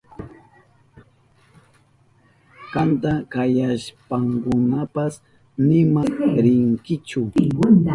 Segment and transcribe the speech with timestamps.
[2.73, 5.13] Kanta kayashpankunapas
[5.67, 6.01] nima
[6.43, 7.21] rinkichu.